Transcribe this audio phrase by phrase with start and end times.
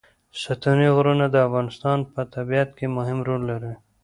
[0.41, 3.73] ستوني غرونه د افغانستان په طبیعت کې مهم رول لري.